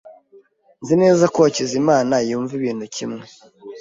Nzi 0.81 0.95
neza 1.03 1.23
ko 1.33 1.39
Hakizimana 1.45 2.13
yumva 2.29 2.53
ibintu 2.59 2.85
kimwe. 2.95 3.23